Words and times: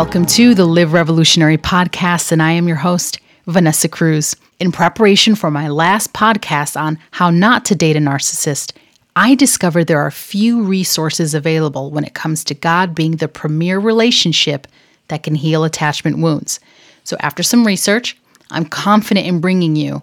Welcome 0.00 0.24
to 0.24 0.54
the 0.54 0.64
Live 0.64 0.94
Revolutionary 0.94 1.58
podcast, 1.58 2.32
and 2.32 2.42
I 2.42 2.52
am 2.52 2.66
your 2.66 2.78
host, 2.78 3.20
Vanessa 3.46 3.86
Cruz. 3.86 4.34
In 4.58 4.72
preparation 4.72 5.34
for 5.34 5.50
my 5.50 5.68
last 5.68 6.14
podcast 6.14 6.80
on 6.80 6.98
how 7.10 7.28
not 7.28 7.66
to 7.66 7.74
date 7.74 7.96
a 7.96 8.00
narcissist, 8.00 8.72
I 9.14 9.34
discovered 9.34 9.88
there 9.88 10.00
are 10.00 10.10
few 10.10 10.62
resources 10.62 11.34
available 11.34 11.90
when 11.90 12.04
it 12.04 12.14
comes 12.14 12.44
to 12.44 12.54
God 12.54 12.94
being 12.94 13.16
the 13.16 13.28
premier 13.28 13.78
relationship 13.78 14.66
that 15.08 15.22
can 15.22 15.34
heal 15.34 15.64
attachment 15.64 16.16
wounds. 16.16 16.60
So, 17.04 17.18
after 17.20 17.42
some 17.42 17.66
research, 17.66 18.16
I'm 18.50 18.64
confident 18.64 19.26
in 19.26 19.42
bringing 19.42 19.76
you 19.76 20.00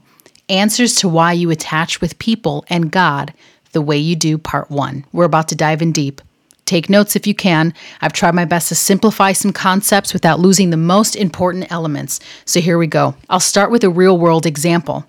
answers 0.47 0.93
to 0.97 1.09
why 1.09 1.33
you 1.33 1.49
attach 1.49 2.01
with 2.01 2.19
people 2.19 2.65
and 2.69 2.91
God 2.91 3.33
the 3.71 3.81
way 3.81 3.97
you 3.97 4.15
do, 4.15 4.37
part 4.37 4.69
one. 4.69 5.05
We're 5.11 5.25
about 5.25 5.47
to 5.47 5.55
dive 5.55 5.81
in 5.81 5.91
deep. 5.91 6.21
Take 6.67 6.89
notes 6.89 7.15
if 7.15 7.25
you 7.25 7.33
can. 7.33 7.73
I've 8.01 8.11
tried 8.11 8.35
my 8.35 8.43
best 8.43 8.67
to 8.67 8.75
simplify 8.75 9.31
some 9.31 9.53
concepts 9.53 10.13
without 10.13 10.41
losing 10.41 10.69
the 10.69 10.77
most 10.77 11.15
important 11.15 11.71
elements. 11.71 12.19
So 12.43 12.59
here 12.59 12.77
we 12.77 12.87
go. 12.87 13.15
I'll 13.29 13.39
start 13.39 13.71
with 13.71 13.85
a 13.85 13.89
real 13.89 14.17
world 14.17 14.45
example. 14.45 15.05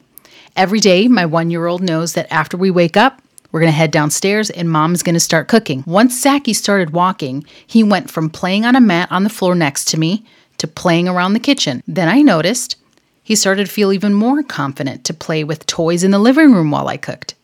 Every 0.54 0.78
day, 0.78 1.08
my 1.08 1.26
one 1.26 1.50
year 1.50 1.66
old 1.66 1.82
knows 1.82 2.12
that 2.14 2.32
after 2.32 2.56
we 2.56 2.70
wake 2.70 2.96
up, 2.96 3.20
we're 3.50 3.58
going 3.58 3.72
to 3.72 3.76
head 3.76 3.90
downstairs 3.90 4.50
and 4.50 4.70
mom's 4.70 5.02
going 5.02 5.14
to 5.14 5.20
start 5.20 5.48
cooking. 5.48 5.82
Once 5.84 6.22
Zachy 6.22 6.52
started 6.52 6.90
walking, 6.90 7.44
he 7.66 7.82
went 7.82 8.08
from 8.08 8.30
playing 8.30 8.64
on 8.64 8.76
a 8.76 8.80
mat 8.80 9.10
on 9.10 9.24
the 9.24 9.30
floor 9.30 9.56
next 9.56 9.86
to 9.88 9.98
me 9.98 10.24
to 10.58 10.68
playing 10.68 11.08
around 11.08 11.32
the 11.32 11.40
kitchen. 11.40 11.82
Then 11.88 12.08
I 12.08 12.22
noticed 12.22 12.76
he 13.22 13.34
started 13.34 13.66
to 13.66 13.72
feel 13.72 13.92
even 13.92 14.14
more 14.14 14.44
confident 14.44 15.02
to 15.04 15.12
play 15.12 15.42
with 15.42 15.66
toys 15.66 16.04
in 16.04 16.12
the 16.12 16.20
living 16.20 16.52
room 16.52 16.70
while 16.70 16.86
I 16.86 16.98
cooked. 16.98 17.34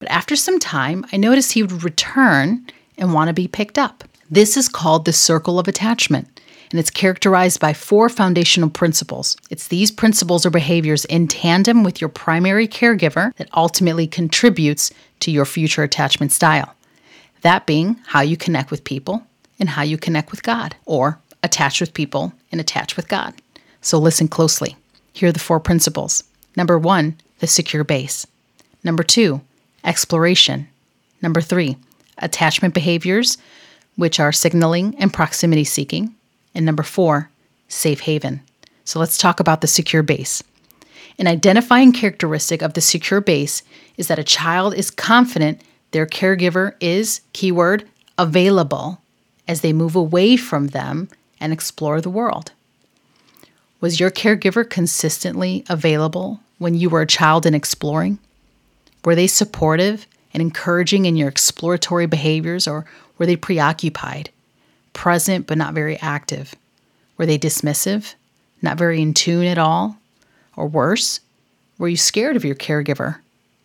But 0.00 0.10
after 0.10 0.34
some 0.34 0.58
time, 0.58 1.06
I 1.12 1.16
noticed 1.16 1.52
he 1.52 1.62
would 1.62 1.84
return 1.84 2.66
and 2.98 3.12
want 3.12 3.28
to 3.28 3.34
be 3.34 3.48
picked 3.48 3.78
up. 3.78 4.04
This 4.30 4.56
is 4.56 4.68
called 4.68 5.04
the 5.04 5.12
circle 5.12 5.58
of 5.58 5.68
attachment, 5.68 6.40
and 6.70 6.80
it's 6.80 6.90
characterized 6.90 7.60
by 7.60 7.72
four 7.72 8.08
foundational 8.08 8.70
principles. 8.70 9.36
It's 9.50 9.68
these 9.68 9.90
principles 9.90 10.46
or 10.46 10.50
behaviors 10.50 11.04
in 11.04 11.28
tandem 11.28 11.84
with 11.84 12.00
your 12.00 12.08
primary 12.08 12.66
caregiver 12.66 13.34
that 13.36 13.50
ultimately 13.54 14.06
contributes 14.06 14.90
to 15.20 15.30
your 15.30 15.44
future 15.44 15.82
attachment 15.82 16.32
style. 16.32 16.74
That 17.42 17.66
being 17.66 17.96
how 18.06 18.20
you 18.22 18.36
connect 18.36 18.70
with 18.70 18.84
people 18.84 19.22
and 19.58 19.68
how 19.68 19.82
you 19.82 19.98
connect 19.98 20.30
with 20.30 20.42
God, 20.42 20.74
or 20.86 21.18
attach 21.42 21.80
with 21.80 21.92
people 21.92 22.32
and 22.50 22.60
attach 22.60 22.96
with 22.96 23.08
God. 23.08 23.34
So 23.80 23.98
listen 23.98 24.28
closely. 24.28 24.76
Here 25.12 25.28
are 25.28 25.32
the 25.32 25.38
four 25.38 25.60
principles. 25.60 26.24
Number 26.56 26.78
one, 26.78 27.16
the 27.40 27.46
secure 27.46 27.84
base. 27.84 28.26
Number 28.82 29.02
two, 29.02 29.40
exploration. 29.84 30.68
Number 31.20 31.40
three, 31.40 31.76
attachment 32.18 32.74
behaviors, 32.74 33.38
which 33.96 34.20
are 34.20 34.32
signaling 34.32 34.94
and 34.98 35.12
proximity 35.12 35.64
seeking. 35.64 36.14
And 36.54 36.66
number 36.66 36.82
four, 36.82 37.30
safe 37.68 38.00
haven. 38.00 38.40
So 38.84 38.98
let's 38.98 39.18
talk 39.18 39.40
about 39.40 39.60
the 39.60 39.66
secure 39.66 40.02
base. 40.02 40.42
An 41.18 41.26
identifying 41.26 41.92
characteristic 41.92 42.62
of 42.62 42.74
the 42.74 42.80
secure 42.80 43.20
base 43.20 43.62
is 43.96 44.08
that 44.08 44.18
a 44.18 44.24
child 44.24 44.74
is 44.74 44.90
confident 44.90 45.62
their 45.92 46.06
caregiver 46.06 46.74
is, 46.80 47.20
keyword, 47.32 47.86
available 48.18 49.00
as 49.46 49.60
they 49.60 49.72
move 49.72 49.94
away 49.94 50.36
from 50.36 50.68
them 50.68 51.08
and 51.38 51.52
explore 51.52 52.00
the 52.00 52.10
world. 52.10 52.52
Was 53.80 54.00
your 54.00 54.10
caregiver 54.10 54.68
consistently 54.68 55.64
available 55.68 56.40
when 56.58 56.74
you 56.74 56.88
were 56.88 57.02
a 57.02 57.06
child 57.06 57.44
and 57.44 57.54
exploring? 57.54 58.18
Were 59.04 59.14
they 59.14 59.26
supportive 59.26 60.06
and 60.32 60.40
encouraging 60.40 61.04
in 61.04 61.16
your 61.16 61.28
exploratory 61.28 62.06
behaviors, 62.06 62.66
or 62.66 62.84
were 63.18 63.26
they 63.26 63.36
preoccupied, 63.36 64.30
present 64.92 65.46
but 65.46 65.58
not 65.58 65.74
very 65.74 65.96
active? 65.98 66.54
Were 67.16 67.26
they 67.26 67.38
dismissive, 67.38 68.14
not 68.62 68.78
very 68.78 69.00
in 69.00 69.14
tune 69.14 69.46
at 69.46 69.58
all? 69.58 69.96
Or 70.56 70.66
worse, 70.66 71.20
were 71.78 71.88
you 71.88 71.96
scared 71.96 72.36
of 72.36 72.44
your 72.44 72.54
caregiver? 72.54 73.16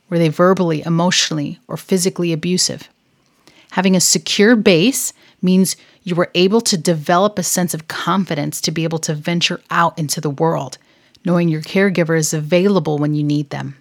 Were 0.10 0.20
they 0.20 0.30
verbally, 0.30 0.84
emotionally, 0.86 1.60
or 1.68 1.78
physically 1.78 2.32
abusive? 2.32 2.88
Having 3.72 3.96
a 3.96 4.02
secure 4.02 4.56
base 4.56 5.14
means 5.42 5.76
you 6.04 6.16
were 6.16 6.32
able 6.34 6.62
to 6.62 6.78
develop 6.78 7.38
a 7.38 7.44
sense 7.44 7.74
of 7.74 7.88
confidence 7.88 8.62
to 8.62 8.72
be 8.72 8.86
able 8.86 9.00
to 9.00 9.14
venture 9.14 9.62
out 9.70 9.98
into 10.00 10.22
the 10.22 10.30
world, 10.30 10.78
knowing 11.26 11.50
your 11.50 11.62
caregiver 11.62 12.18
is 12.18 12.34
available 12.34 12.98
when 12.98 13.14
you 13.14 13.24
need 13.24 13.50
them. 13.50 13.76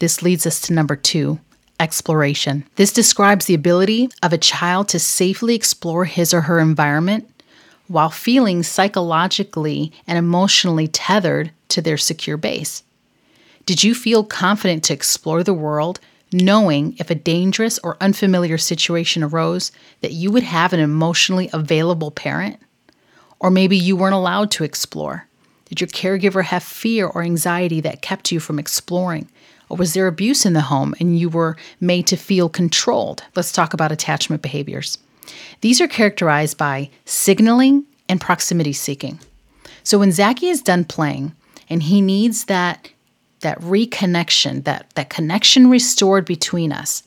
This 0.00 0.22
leads 0.22 0.46
us 0.46 0.60
to 0.62 0.72
number 0.72 0.96
two 0.96 1.38
exploration. 1.82 2.64
This 2.76 2.92
describes 2.92 3.46
the 3.46 3.54
ability 3.54 4.08
of 4.22 4.32
a 4.32 4.38
child 4.38 4.88
to 4.88 4.98
safely 4.98 5.54
explore 5.54 6.04
his 6.04 6.32
or 6.32 6.42
her 6.42 6.60
environment 6.60 7.28
while 7.88 8.08
feeling 8.08 8.62
psychologically 8.62 9.92
and 10.06 10.16
emotionally 10.16 10.86
tethered 10.86 11.50
to 11.68 11.82
their 11.82 11.98
secure 11.98 12.36
base. 12.36 12.84
Did 13.66 13.82
you 13.84 13.94
feel 13.94 14.24
confident 14.24 14.84
to 14.84 14.94
explore 14.94 15.42
the 15.42 15.54
world, 15.54 15.98
knowing 16.32 16.96
if 16.98 17.10
a 17.10 17.14
dangerous 17.14 17.78
or 17.80 17.96
unfamiliar 18.00 18.58
situation 18.58 19.22
arose 19.22 19.72
that 20.00 20.12
you 20.12 20.30
would 20.30 20.44
have 20.44 20.72
an 20.72 20.80
emotionally 20.80 21.50
available 21.52 22.10
parent? 22.10 22.58
Or 23.40 23.50
maybe 23.50 23.76
you 23.76 23.96
weren't 23.96 24.14
allowed 24.14 24.52
to 24.52 24.64
explore. 24.64 25.26
Did 25.72 25.80
your 25.80 25.88
caregiver 25.88 26.44
have 26.44 26.62
fear 26.62 27.06
or 27.06 27.22
anxiety 27.22 27.80
that 27.80 28.02
kept 28.02 28.30
you 28.30 28.40
from 28.40 28.58
exploring? 28.58 29.30
Or 29.70 29.78
was 29.78 29.94
there 29.94 30.06
abuse 30.06 30.44
in 30.44 30.52
the 30.52 30.60
home 30.60 30.94
and 31.00 31.18
you 31.18 31.30
were 31.30 31.56
made 31.80 32.06
to 32.08 32.16
feel 32.16 32.50
controlled? 32.50 33.22
Let's 33.34 33.52
talk 33.52 33.72
about 33.72 33.90
attachment 33.90 34.42
behaviors. 34.42 34.98
These 35.62 35.80
are 35.80 35.88
characterized 35.88 36.58
by 36.58 36.90
signaling 37.06 37.86
and 38.06 38.20
proximity 38.20 38.74
seeking. 38.74 39.18
So 39.82 39.98
when 39.98 40.12
Zachy 40.12 40.48
is 40.48 40.60
done 40.60 40.84
playing 40.84 41.32
and 41.70 41.82
he 41.82 42.02
needs 42.02 42.44
that 42.44 42.90
that 43.40 43.58
reconnection, 43.62 44.64
that 44.64 44.90
that 44.94 45.08
connection 45.08 45.70
restored 45.70 46.26
between 46.26 46.70
us, 46.70 47.02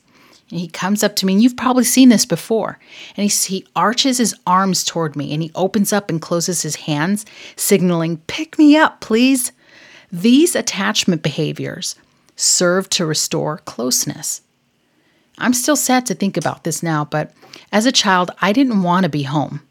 and 0.50 0.60
he 0.60 0.68
comes 0.68 1.02
up 1.02 1.16
to 1.16 1.26
me, 1.26 1.32
and 1.32 1.42
you've 1.42 1.56
probably 1.56 1.84
seen 1.84 2.08
this 2.08 2.24
before. 2.24 2.78
And 3.16 3.28
he, 3.28 3.54
he 3.54 3.66
arches 3.74 4.18
his 4.18 4.34
arms 4.46 4.84
toward 4.84 5.16
me 5.16 5.34
and 5.34 5.42
he 5.42 5.50
opens 5.54 5.92
up 5.92 6.08
and 6.08 6.22
closes 6.22 6.62
his 6.62 6.76
hands, 6.76 7.26
signaling, 7.56 8.18
Pick 8.28 8.58
me 8.58 8.76
up, 8.76 9.00
please. 9.00 9.50
These 10.12 10.54
attachment 10.54 11.22
behaviors 11.22 11.96
serve 12.36 12.88
to 12.90 13.04
restore 13.04 13.58
closeness. 13.58 14.40
I'm 15.38 15.52
still 15.52 15.76
sad 15.76 16.06
to 16.06 16.14
think 16.14 16.36
about 16.36 16.62
this 16.62 16.82
now, 16.82 17.04
but 17.04 17.32
as 17.72 17.84
a 17.84 17.92
child, 17.92 18.30
I 18.40 18.52
didn't 18.52 18.82
want 18.82 19.02
to 19.02 19.10
be 19.10 19.24
home. 19.24 19.62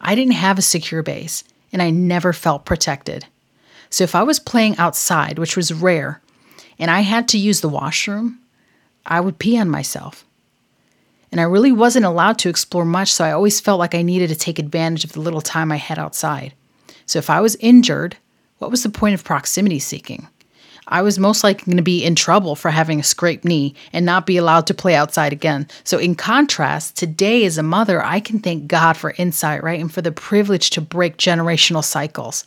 I 0.00 0.14
didn't 0.14 0.32
have 0.32 0.58
a 0.58 0.62
secure 0.62 1.02
base, 1.02 1.44
and 1.72 1.80
I 1.80 1.90
never 1.90 2.32
felt 2.32 2.64
protected. 2.64 3.26
So 3.90 4.04
if 4.04 4.14
I 4.14 4.24
was 4.24 4.40
playing 4.40 4.76
outside, 4.76 5.38
which 5.38 5.56
was 5.56 5.72
rare, 5.72 6.20
and 6.78 6.90
I 6.90 7.00
had 7.00 7.28
to 7.28 7.38
use 7.38 7.60
the 7.60 7.68
washroom, 7.68 8.39
I 9.06 9.20
would 9.20 9.38
pee 9.38 9.58
on 9.58 9.70
myself. 9.70 10.24
And 11.32 11.40
I 11.40 11.44
really 11.44 11.72
wasn't 11.72 12.04
allowed 12.04 12.38
to 12.40 12.48
explore 12.48 12.84
much, 12.84 13.12
so 13.12 13.24
I 13.24 13.32
always 13.32 13.60
felt 13.60 13.78
like 13.78 13.94
I 13.94 14.02
needed 14.02 14.28
to 14.30 14.36
take 14.36 14.58
advantage 14.58 15.04
of 15.04 15.12
the 15.12 15.20
little 15.20 15.40
time 15.40 15.70
I 15.70 15.76
had 15.76 15.98
outside. 15.98 16.54
So 17.06 17.18
if 17.18 17.30
I 17.30 17.40
was 17.40 17.56
injured, 17.56 18.16
what 18.58 18.70
was 18.70 18.82
the 18.82 18.88
point 18.88 19.14
of 19.14 19.24
proximity 19.24 19.78
seeking? 19.78 20.28
I 20.88 21.02
was 21.02 21.20
most 21.20 21.44
likely 21.44 21.66
going 21.66 21.76
to 21.76 21.82
be 21.84 22.04
in 22.04 22.16
trouble 22.16 22.56
for 22.56 22.70
having 22.70 22.98
a 22.98 23.04
scraped 23.04 23.44
knee 23.44 23.74
and 23.92 24.04
not 24.04 24.26
be 24.26 24.36
allowed 24.36 24.66
to 24.66 24.74
play 24.74 24.96
outside 24.96 25.32
again. 25.32 25.68
So, 25.84 25.98
in 25.98 26.16
contrast, 26.16 26.96
today 26.96 27.44
as 27.44 27.58
a 27.58 27.62
mother, 27.62 28.04
I 28.04 28.18
can 28.18 28.40
thank 28.40 28.66
God 28.66 28.96
for 28.96 29.14
insight, 29.16 29.62
right? 29.62 29.80
And 29.80 29.92
for 29.92 30.02
the 30.02 30.10
privilege 30.10 30.70
to 30.70 30.80
break 30.80 31.16
generational 31.16 31.84
cycles. 31.84 32.44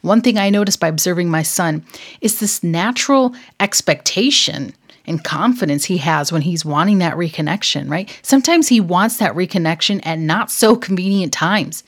One 0.00 0.22
thing 0.22 0.38
I 0.38 0.48
noticed 0.48 0.80
by 0.80 0.88
observing 0.88 1.30
my 1.30 1.42
son 1.42 1.84
is 2.20 2.40
this 2.40 2.62
natural 2.62 3.34
expectation 3.60 4.74
and 5.06 5.24
confidence 5.24 5.84
he 5.84 5.98
has 5.98 6.32
when 6.32 6.42
he's 6.42 6.64
wanting 6.64 6.98
that 6.98 7.16
reconnection, 7.16 7.90
right? 7.90 8.18
Sometimes 8.22 8.68
he 8.68 8.80
wants 8.80 9.18
that 9.18 9.34
reconnection 9.34 10.04
at 10.04 10.18
not 10.18 10.50
so 10.50 10.76
convenient 10.76 11.32
times. 11.32 11.84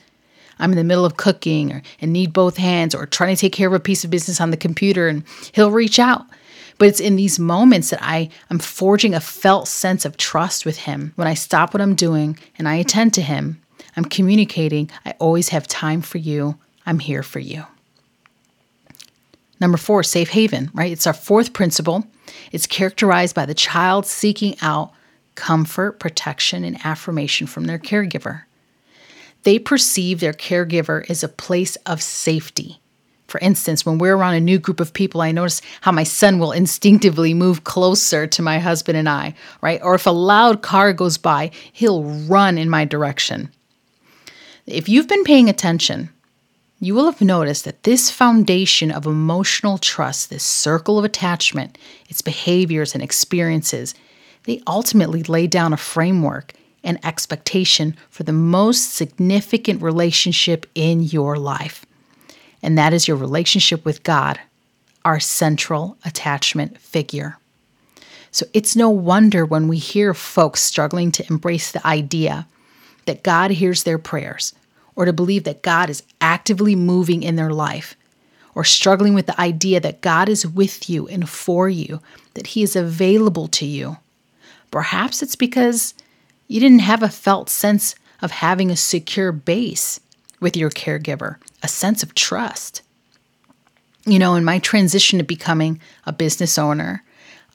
I'm 0.59 0.71
in 0.71 0.77
the 0.77 0.83
middle 0.83 1.05
of 1.05 1.17
cooking 1.17 1.71
or 1.71 1.81
and 2.01 2.11
need 2.13 2.33
both 2.33 2.57
hands 2.57 2.93
or 2.93 3.05
trying 3.05 3.35
to 3.35 3.39
take 3.39 3.53
care 3.53 3.67
of 3.67 3.73
a 3.73 3.79
piece 3.79 4.03
of 4.03 4.11
business 4.11 4.41
on 4.41 4.51
the 4.51 4.57
computer 4.57 5.07
and 5.07 5.23
he'll 5.53 5.71
reach 5.71 5.99
out. 5.99 6.25
But 6.77 6.87
it's 6.87 6.99
in 6.99 7.17
these 7.17 7.39
moments 7.39 7.89
that 7.89 8.01
I 8.01 8.29
am 8.49 8.59
forging 8.59 9.13
a 9.13 9.19
felt 9.19 9.67
sense 9.67 10.05
of 10.05 10.17
trust 10.17 10.65
with 10.65 10.79
him. 10.79 11.13
When 11.15 11.27
I 11.27 11.33
stop 11.33 11.73
what 11.73 11.81
I'm 11.81 11.95
doing 11.95 12.39
and 12.57 12.67
I 12.67 12.75
attend 12.75 13.13
to 13.15 13.21
him, 13.21 13.61
I'm 13.95 14.05
communicating, 14.05 14.89
I 15.05 15.13
always 15.19 15.49
have 15.49 15.67
time 15.67 16.01
for 16.01 16.19
you. 16.19 16.57
I'm 16.85 16.99
here 16.99 17.23
for 17.23 17.39
you. 17.39 17.65
Number 19.59 19.77
four, 19.77 20.03
safe 20.03 20.29
haven, 20.29 20.71
right? 20.73 20.91
It's 20.91 21.07
our 21.07 21.13
fourth 21.13 21.53
principle. 21.53 22.07
It's 22.51 22.67
characterized 22.67 23.35
by 23.35 23.45
the 23.45 23.53
child 23.53 24.05
seeking 24.05 24.55
out 24.61 24.91
comfort, 25.35 25.99
protection, 25.99 26.63
and 26.63 26.77
affirmation 26.85 27.47
from 27.47 27.65
their 27.65 27.79
caregiver. 27.79 28.43
They 29.43 29.59
perceive 29.59 30.19
their 30.19 30.33
caregiver 30.33 31.09
as 31.09 31.23
a 31.23 31.29
place 31.29 31.75
of 31.85 32.01
safety. 32.01 32.81
For 33.27 33.39
instance, 33.39 33.85
when 33.85 33.99
we're 33.99 34.15
around 34.15 34.33
a 34.33 34.41
new 34.41 34.57
group 34.57 34.79
of 34.79 34.93
people, 34.93 35.21
I 35.21 35.31
notice 35.31 35.61
how 35.81 35.91
my 35.91 36.03
son 36.03 36.39
will 36.39 36.51
instinctively 36.51 37.33
move 37.33 37.63
closer 37.63 38.25
to 38.25 38.41
my 38.41 38.59
husband 38.59 38.97
and 38.97 39.07
I, 39.07 39.35
right? 39.61 39.79
Or 39.83 39.93
if 39.93 40.07
a 40.07 40.11
loud 40.11 40.61
car 40.61 40.93
goes 40.93 41.17
by, 41.17 41.51
he'll 41.71 42.03
run 42.03 42.57
in 42.57 42.69
my 42.69 42.85
direction. 42.85 43.51
If 44.65 44.89
you've 44.89 45.07
been 45.07 45.23
paying 45.23 45.47
attention, 45.47 46.09
you 46.79 46.95
will 46.95 47.05
have 47.05 47.21
noticed 47.21 47.65
that 47.65 47.83
this 47.83 48.09
foundation 48.09 48.89
of 48.91 49.05
emotional 49.05 49.77
trust, 49.77 50.29
this 50.29 50.43
circle 50.43 50.97
of 50.97 51.03
attachment, 51.03 51.77
its 52.07 52.21
behaviors 52.21 52.93
and 52.93 53.03
experiences, 53.03 53.93
they 54.43 54.61
ultimately 54.65 55.23
lay 55.23 55.45
down 55.45 55.73
a 55.73 55.77
framework 55.77 56.53
and 56.83 57.03
expectation 57.03 57.95
for 58.09 58.23
the 58.23 58.31
most 58.31 58.93
significant 58.93 59.81
relationship 59.81 60.65
in 60.73 61.01
your 61.01 61.37
life. 61.37 61.85
And 62.63 62.77
that 62.77 62.93
is 62.93 63.07
your 63.07 63.17
relationship 63.17 63.83
with 63.83 64.03
God, 64.03 64.39
our 65.03 65.19
central 65.19 65.97
attachment 66.05 66.77
figure. 66.77 67.37
So 68.31 68.45
it's 68.53 68.75
no 68.75 68.89
wonder 68.89 69.45
when 69.45 69.67
we 69.67 69.77
hear 69.77 70.13
folks 70.13 70.61
struggling 70.61 71.11
to 71.13 71.27
embrace 71.29 71.71
the 71.71 71.85
idea 71.85 72.47
that 73.05 73.23
God 73.23 73.51
hears 73.51 73.83
their 73.83 73.97
prayers 73.97 74.53
or 74.99 75.05
to 75.05 75.13
believe 75.13 75.45
that 75.45 75.61
God 75.61 75.89
is 75.89 76.03
actively 76.19 76.75
moving 76.75 77.23
in 77.23 77.37
their 77.37 77.51
life 77.51 77.95
or 78.53 78.65
struggling 78.65 79.13
with 79.13 79.27
the 79.27 79.39
idea 79.39 79.79
that 79.79 80.01
God 80.01 80.27
is 80.27 80.45
with 80.45 80.89
you 80.89 81.07
and 81.07 81.29
for 81.29 81.69
you, 81.69 82.01
that 82.33 82.47
He 82.47 82.63
is 82.63 82.75
available 82.75 83.47
to 83.47 83.65
you. 83.65 83.95
Perhaps 84.71 85.23
it's 85.23 85.37
because 85.37 85.93
you 86.49 86.59
didn't 86.59 86.79
have 86.79 87.01
a 87.01 87.07
felt 87.07 87.49
sense 87.49 87.95
of 88.21 88.31
having 88.31 88.69
a 88.69 88.75
secure 88.75 89.31
base 89.31 90.01
with 90.41 90.57
your 90.57 90.69
caregiver, 90.69 91.37
a 91.63 91.69
sense 91.69 92.03
of 92.03 92.13
trust. 92.13 92.81
You 94.05 94.19
know, 94.19 94.35
in 94.35 94.43
my 94.43 94.59
transition 94.59 95.17
to 95.19 95.23
becoming 95.23 95.79
a 96.05 96.11
business 96.11 96.57
owner, 96.57 97.05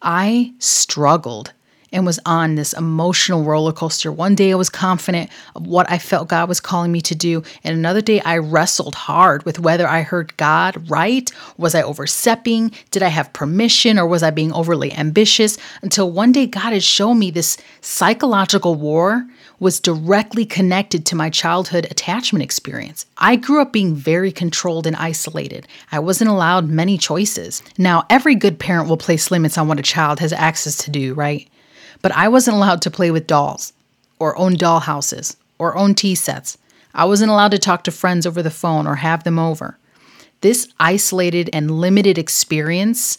I 0.00 0.54
struggled 0.60 1.52
and 1.94 2.04
was 2.04 2.20
on 2.26 2.56
this 2.56 2.74
emotional 2.74 3.44
roller 3.44 3.72
coaster. 3.72 4.12
One 4.12 4.34
day 4.34 4.52
I 4.52 4.56
was 4.56 4.68
confident 4.68 5.30
of 5.54 5.66
what 5.66 5.90
I 5.90 5.98
felt 5.98 6.28
God 6.28 6.48
was 6.48 6.60
calling 6.60 6.92
me 6.92 7.00
to 7.02 7.14
do, 7.14 7.42
and 7.62 7.74
another 7.74 8.02
day 8.02 8.20
I 8.20 8.38
wrestled 8.38 8.96
hard 8.96 9.44
with 9.44 9.60
whether 9.60 9.88
I 9.88 10.02
heard 10.02 10.36
God 10.36 10.90
right. 10.90 11.30
Was 11.56 11.74
I 11.74 11.82
overstepping? 11.82 12.72
Did 12.90 13.02
I 13.02 13.08
have 13.08 13.32
permission 13.32 13.98
or 13.98 14.06
was 14.06 14.22
I 14.22 14.30
being 14.30 14.52
overly 14.52 14.92
ambitious? 14.92 15.56
Until 15.82 16.10
one 16.10 16.32
day 16.32 16.46
God 16.46 16.72
had 16.72 16.82
shown 16.82 17.18
me 17.18 17.30
this 17.30 17.56
psychological 17.80 18.74
war 18.74 19.26
was 19.60 19.78
directly 19.80 20.44
connected 20.44 21.06
to 21.06 21.16
my 21.16 21.30
childhood 21.30 21.86
attachment 21.90 22.42
experience. 22.42 23.06
I 23.18 23.36
grew 23.36 23.62
up 23.62 23.72
being 23.72 23.94
very 23.94 24.32
controlled 24.32 24.86
and 24.86 24.96
isolated. 24.96 25.68
I 25.92 26.00
wasn't 26.00 26.30
allowed 26.30 26.68
many 26.68 26.98
choices. 26.98 27.62
Now, 27.78 28.04
every 28.10 28.34
good 28.34 28.58
parent 28.58 28.88
will 28.88 28.96
place 28.96 29.30
limits 29.30 29.56
on 29.56 29.68
what 29.68 29.78
a 29.78 29.82
child 29.82 30.18
has 30.18 30.32
access 30.32 30.76
to 30.78 30.90
do, 30.90 31.14
right? 31.14 31.48
But 32.04 32.12
I 32.12 32.28
wasn't 32.28 32.58
allowed 32.58 32.82
to 32.82 32.90
play 32.90 33.10
with 33.10 33.26
dolls, 33.26 33.72
or 34.18 34.36
own 34.36 34.56
doll 34.56 34.80
houses, 34.80 35.38
or 35.58 35.74
own 35.74 35.94
tea 35.94 36.14
sets. 36.14 36.58
I 36.94 37.06
wasn't 37.06 37.30
allowed 37.30 37.52
to 37.52 37.58
talk 37.58 37.82
to 37.84 37.90
friends 37.90 38.26
over 38.26 38.42
the 38.42 38.50
phone 38.50 38.86
or 38.86 38.96
have 38.96 39.24
them 39.24 39.38
over. 39.38 39.78
This 40.42 40.68
isolated 40.78 41.48
and 41.54 41.80
limited 41.80 42.18
experience, 42.18 43.16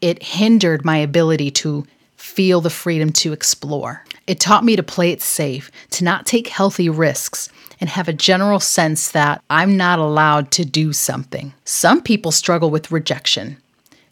it 0.00 0.20
hindered 0.20 0.84
my 0.84 0.96
ability 0.96 1.52
to 1.62 1.86
feel 2.16 2.60
the 2.60 2.70
freedom 2.70 3.12
to 3.12 3.32
explore. 3.32 4.04
It 4.26 4.40
taught 4.40 4.64
me 4.64 4.74
to 4.74 4.82
play 4.82 5.12
it 5.12 5.22
safe, 5.22 5.70
to 5.92 6.02
not 6.02 6.26
take 6.26 6.48
healthy 6.48 6.88
risks, 6.88 7.48
and 7.80 7.88
have 7.88 8.08
a 8.08 8.12
general 8.12 8.58
sense 8.58 9.12
that 9.12 9.44
I'm 9.48 9.76
not 9.76 10.00
allowed 10.00 10.50
to 10.50 10.64
do 10.64 10.92
something. 10.92 11.54
Some 11.64 12.02
people 12.02 12.32
struggle 12.32 12.68
with 12.68 12.90
rejection. 12.90 13.58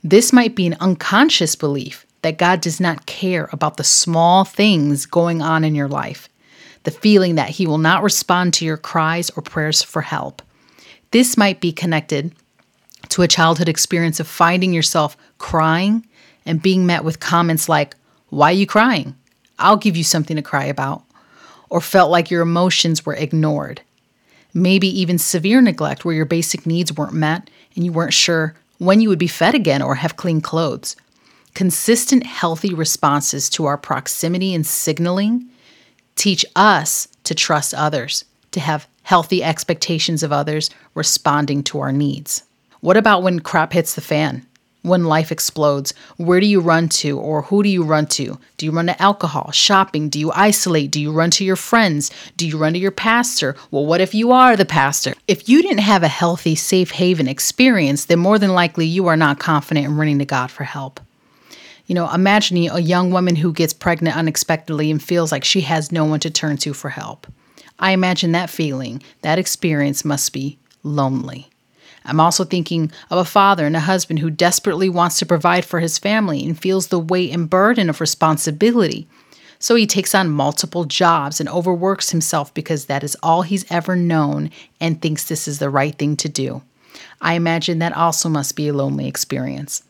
This 0.04 0.32
might 0.32 0.54
be 0.54 0.68
an 0.68 0.76
unconscious 0.78 1.56
belief 1.56 2.03
that 2.24 2.38
God 2.38 2.62
does 2.62 2.80
not 2.80 3.04
care 3.04 3.50
about 3.52 3.76
the 3.76 3.84
small 3.84 4.46
things 4.46 5.04
going 5.04 5.42
on 5.42 5.62
in 5.62 5.74
your 5.74 5.88
life, 5.88 6.30
the 6.84 6.90
feeling 6.90 7.34
that 7.34 7.50
He 7.50 7.66
will 7.66 7.76
not 7.76 8.02
respond 8.02 8.54
to 8.54 8.64
your 8.64 8.78
cries 8.78 9.28
or 9.36 9.42
prayers 9.42 9.82
for 9.82 10.00
help. 10.00 10.40
This 11.10 11.36
might 11.36 11.60
be 11.60 11.70
connected 11.70 12.34
to 13.10 13.20
a 13.20 13.28
childhood 13.28 13.68
experience 13.68 14.20
of 14.20 14.26
finding 14.26 14.72
yourself 14.72 15.18
crying 15.36 16.06
and 16.46 16.62
being 16.62 16.86
met 16.86 17.04
with 17.04 17.20
comments 17.20 17.68
like, 17.68 17.94
Why 18.30 18.48
are 18.48 18.52
you 18.52 18.66
crying? 18.66 19.14
I'll 19.58 19.76
give 19.76 19.94
you 19.94 20.02
something 20.02 20.36
to 20.36 20.42
cry 20.42 20.64
about. 20.64 21.04
Or 21.68 21.82
felt 21.82 22.10
like 22.10 22.30
your 22.30 22.40
emotions 22.40 23.04
were 23.04 23.12
ignored. 23.12 23.82
Maybe 24.54 24.88
even 24.98 25.18
severe 25.18 25.60
neglect 25.60 26.06
where 26.06 26.14
your 26.14 26.24
basic 26.24 26.64
needs 26.64 26.90
weren't 26.90 27.12
met 27.12 27.50
and 27.76 27.84
you 27.84 27.92
weren't 27.92 28.14
sure 28.14 28.54
when 28.78 29.02
you 29.02 29.10
would 29.10 29.18
be 29.18 29.26
fed 29.26 29.54
again 29.54 29.82
or 29.82 29.96
have 29.96 30.16
clean 30.16 30.40
clothes. 30.40 30.96
Consistent, 31.54 32.26
healthy 32.26 32.74
responses 32.74 33.48
to 33.50 33.64
our 33.64 33.78
proximity 33.78 34.52
and 34.54 34.66
signaling 34.66 35.48
teach 36.16 36.44
us 36.56 37.06
to 37.22 37.34
trust 37.34 37.72
others, 37.74 38.24
to 38.50 38.58
have 38.58 38.88
healthy 39.04 39.42
expectations 39.42 40.24
of 40.24 40.32
others 40.32 40.68
responding 40.94 41.62
to 41.62 41.78
our 41.78 41.92
needs. 41.92 42.42
What 42.80 42.96
about 42.96 43.22
when 43.22 43.38
crap 43.38 43.72
hits 43.72 43.94
the 43.94 44.00
fan? 44.00 44.44
When 44.82 45.04
life 45.04 45.30
explodes, 45.32 45.94
where 46.16 46.40
do 46.40 46.46
you 46.46 46.60
run 46.60 46.88
to 47.00 47.18
or 47.18 47.42
who 47.42 47.62
do 47.62 47.68
you 47.68 47.84
run 47.84 48.06
to? 48.08 48.38
Do 48.58 48.66
you 48.66 48.72
run 48.72 48.86
to 48.86 49.00
alcohol, 49.00 49.50
shopping? 49.52 50.08
Do 50.08 50.18
you 50.18 50.32
isolate? 50.32 50.90
Do 50.90 51.00
you 51.00 51.12
run 51.12 51.30
to 51.30 51.44
your 51.44 51.56
friends? 51.56 52.10
Do 52.36 52.46
you 52.46 52.58
run 52.58 52.74
to 52.74 52.78
your 52.78 52.90
pastor? 52.90 53.56
Well, 53.70 53.86
what 53.86 54.02
if 54.02 54.12
you 54.12 54.32
are 54.32 54.56
the 54.56 54.66
pastor? 54.66 55.14
If 55.28 55.48
you 55.48 55.62
didn't 55.62 55.78
have 55.78 56.02
a 56.02 56.08
healthy, 56.08 56.54
safe 56.56 56.90
haven 56.90 57.28
experience, 57.28 58.06
then 58.06 58.18
more 58.18 58.38
than 58.38 58.52
likely 58.52 58.86
you 58.86 59.06
are 59.06 59.16
not 59.16 59.38
confident 59.38 59.86
in 59.86 59.96
running 59.96 60.18
to 60.18 60.26
God 60.26 60.50
for 60.50 60.64
help. 60.64 61.00
You 61.86 61.94
know, 61.94 62.10
imagining 62.10 62.70
a 62.70 62.78
young 62.78 63.10
woman 63.10 63.36
who 63.36 63.52
gets 63.52 63.72
pregnant 63.72 64.16
unexpectedly 64.16 64.90
and 64.90 65.02
feels 65.02 65.30
like 65.30 65.44
she 65.44 65.62
has 65.62 65.92
no 65.92 66.04
one 66.04 66.20
to 66.20 66.30
turn 66.30 66.56
to 66.58 66.72
for 66.72 66.90
help. 66.90 67.26
I 67.78 67.90
imagine 67.90 68.32
that 68.32 68.50
feeling, 68.50 69.02
that 69.22 69.38
experience 69.38 70.04
must 70.04 70.32
be 70.32 70.58
lonely. 70.82 71.50
I'm 72.06 72.20
also 72.20 72.44
thinking 72.44 72.92
of 73.10 73.18
a 73.18 73.24
father 73.24 73.66
and 73.66 73.76
a 73.76 73.80
husband 73.80 74.18
who 74.18 74.30
desperately 74.30 74.88
wants 74.88 75.18
to 75.18 75.26
provide 75.26 75.64
for 75.64 75.80
his 75.80 75.98
family 75.98 76.44
and 76.44 76.58
feels 76.58 76.88
the 76.88 76.98
weight 76.98 77.32
and 77.32 77.48
burden 77.48 77.88
of 77.88 78.00
responsibility. 78.00 79.08
So 79.58 79.74
he 79.74 79.86
takes 79.86 80.14
on 80.14 80.30
multiple 80.30 80.84
jobs 80.84 81.40
and 81.40 81.48
overworks 81.48 82.10
himself 82.10 82.52
because 82.52 82.86
that 82.86 83.02
is 83.02 83.16
all 83.22 83.42
he's 83.42 83.70
ever 83.70 83.96
known 83.96 84.50
and 84.80 85.00
thinks 85.00 85.24
this 85.24 85.48
is 85.48 85.58
the 85.58 85.70
right 85.70 85.94
thing 85.94 86.16
to 86.18 86.28
do. 86.28 86.62
I 87.20 87.34
imagine 87.34 87.78
that 87.78 87.96
also 87.96 88.28
must 88.28 88.56
be 88.56 88.68
a 88.68 88.74
lonely 88.74 89.08
experience. 89.08 89.82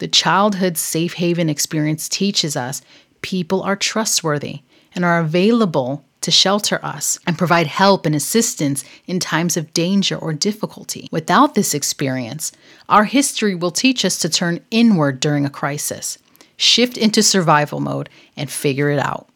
The 0.00 0.08
childhood 0.08 0.78
safe 0.78 1.14
haven 1.14 1.50
experience 1.50 2.08
teaches 2.08 2.56
us 2.56 2.80
people 3.20 3.62
are 3.62 3.76
trustworthy 3.76 4.60
and 4.94 5.04
are 5.04 5.20
available 5.20 6.04
to 6.22 6.30
shelter 6.30 6.80
us 6.82 7.18
and 7.26 7.36
provide 7.36 7.66
help 7.66 8.06
and 8.06 8.14
assistance 8.14 8.82
in 9.06 9.20
times 9.20 9.58
of 9.58 9.72
danger 9.74 10.16
or 10.16 10.32
difficulty. 10.32 11.06
Without 11.12 11.54
this 11.54 11.74
experience, 11.74 12.50
our 12.88 13.04
history 13.04 13.54
will 13.54 13.70
teach 13.70 14.04
us 14.04 14.18
to 14.18 14.28
turn 14.30 14.60
inward 14.70 15.20
during 15.20 15.44
a 15.44 15.50
crisis, 15.50 16.16
shift 16.56 16.96
into 16.96 17.22
survival 17.22 17.80
mode, 17.80 18.08
and 18.36 18.50
figure 18.50 18.90
it 18.90 18.98
out. 18.98 19.28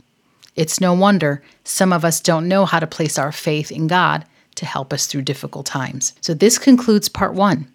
It's 0.57 0.81
no 0.81 0.95
wonder 0.95 1.43
some 1.65 1.93
of 1.93 2.07
us 2.07 2.21
don't 2.21 2.49
know 2.49 2.65
how 2.65 2.79
to 2.79 2.87
place 2.87 3.19
our 3.19 3.33
faith 3.33 3.71
in 3.71 3.87
God 3.87 4.25
to 4.55 4.65
help 4.65 4.95
us 4.95 5.07
through 5.07 5.23
difficult 5.23 5.67
times. 5.67 6.15
So, 6.23 6.33
this 6.33 6.59
concludes 6.59 7.09
part 7.09 7.35
one. 7.35 7.69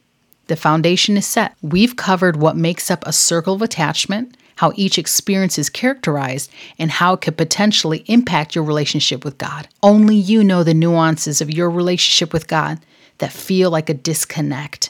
The 0.50 0.56
foundation 0.56 1.16
is 1.16 1.28
set. 1.28 1.56
We've 1.62 1.96
covered 1.96 2.36
what 2.36 2.58
makes 2.58 2.90
up 2.90 3.06
a 3.06 3.14
circle 3.14 3.54
of 3.54 3.62
attachment, 3.62 4.36
how 4.56 4.72
each 4.76 4.98
experience 4.98 5.60
is 5.60 5.70
characterized, 5.70 6.52
and 6.80 6.90
how 6.90 7.14
it 7.14 7.22
could 7.22 7.38
potentially 7.38 8.04
impact 8.08 8.56
your 8.56 8.64
relationship 8.64 9.24
with 9.24 9.38
God. 9.38 9.68
Only 9.84 10.16
you 10.16 10.44
know 10.44 10.64
the 10.64 10.74
nuances 10.74 11.40
of 11.40 11.54
your 11.54 11.70
relationship 11.70 12.34
with 12.34 12.48
God 12.48 12.80
that 13.20 13.32
feel 13.32 13.70
like 13.70 13.92
a 13.92 13.94
disconnect. 13.94 14.90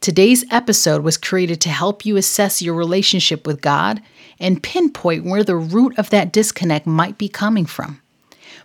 Today's 0.00 0.44
episode 0.52 1.02
was 1.02 1.16
created 1.16 1.60
to 1.62 1.70
help 1.70 2.06
you 2.06 2.16
assess 2.16 2.62
your 2.62 2.74
relationship 2.74 3.48
with 3.48 3.60
God 3.60 4.00
and 4.38 4.62
pinpoint 4.62 5.24
where 5.24 5.42
the 5.42 5.56
root 5.56 5.98
of 5.98 6.10
that 6.10 6.32
disconnect 6.32 6.86
might 6.86 7.18
be 7.18 7.28
coming 7.28 7.66
from. 7.66 8.00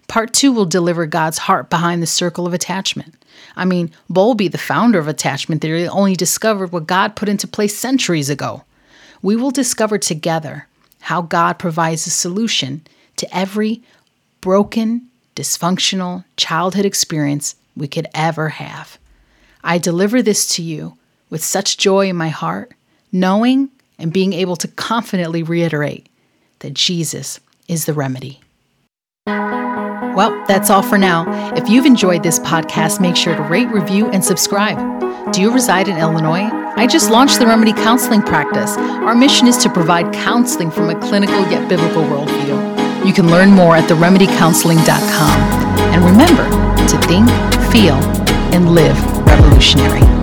Part 0.08 0.32
two 0.32 0.52
will 0.52 0.66
deliver 0.66 1.08
God's 1.08 1.40
heart 1.40 1.72
behind 1.72 2.04
the 2.04 2.08
circle 2.08 2.46
of 2.46 2.54
attachment. 2.54 3.16
I 3.56 3.66
mean, 3.66 3.92
Bowlby, 4.10 4.48
the 4.48 4.58
founder 4.58 5.00
of 5.00 5.08
attachment 5.08 5.62
theory, 5.62 5.88
only 5.88 6.16
discovered 6.16 6.72
what 6.72 6.88
God 6.88 7.16
put 7.16 7.30
into 7.30 7.48
place 7.48 7.78
centuries 7.78 8.30
ago. 8.30 8.64
We 9.22 9.36
will 9.36 9.52
discover 9.52 9.98
together 9.98 10.68
how 11.02 11.22
God 11.22 11.60
provides 11.60 12.08
a 12.08 12.12
solution 12.12 12.86
to 13.18 13.36
every 13.36 13.82
broken, 14.42 15.08
dysfunctional 15.36 16.26
childhood 16.38 16.86
experience 16.86 17.56
we 17.76 17.88
could 17.88 18.08
ever 18.14 18.50
have. 18.50 18.98
I 19.64 19.78
deliver 19.78 20.22
this 20.22 20.48
to 20.56 20.62
you 20.62 20.98
with 21.30 21.44
such 21.44 21.78
joy 21.78 22.10
in 22.10 22.16
my 22.16 22.30
heart, 22.30 22.74
knowing 23.12 23.70
and 23.98 24.12
being 24.12 24.34
able 24.34 24.56
to 24.58 24.68
confidently 24.68 25.44
reiterate 25.44 26.08
that 26.60 26.74
Jesus 26.74 27.40
is 27.68 27.86
the 27.86 27.94
remedy. 27.94 28.42
Well, 30.16 30.46
that's 30.48 30.70
all 30.70 30.84
for 30.84 30.98
now. 30.98 31.26
If 31.56 31.70
you've 31.70 31.86
enjoyed 31.86 32.24
this 32.24 32.40
podcast, 32.40 33.00
make 33.00 33.16
sure 33.16 33.36
to 33.36 33.42
rate, 33.44 33.70
review, 33.70 34.10
and 34.10 34.24
subscribe. 34.24 34.78
Do 35.34 35.42
you 35.42 35.52
reside 35.52 35.88
in 35.88 35.98
Illinois? 35.98 36.50
I 36.76 36.88
just 36.88 37.10
launched 37.10 37.40
the 37.40 37.48
Remedy 37.48 37.74
Counseling 37.74 38.22
Practice. 38.22 38.78
Our 38.78 39.16
mission 39.16 39.48
is 39.48 39.58
to 39.58 39.70
provide 39.70 40.14
counseling 40.14 40.70
from 40.70 40.90
a 40.90 41.00
clinical 41.00 41.40
yet 41.50 41.68
biblical 41.70 42.04
worldview. 42.04 43.06
You 43.06 43.14
can 43.14 43.30
learn 43.30 43.52
more 43.52 43.76
at 43.76 43.90
theremedycounseling.com. 43.90 45.40
And 45.94 46.04
remember, 46.04 46.50
to 46.88 46.98
think, 47.08 47.28
feel, 47.72 47.96
and 48.54 48.74
live 48.74 48.98
revolutionary. 49.26 50.23